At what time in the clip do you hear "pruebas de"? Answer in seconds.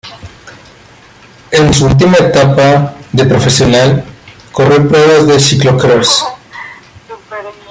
4.89-5.39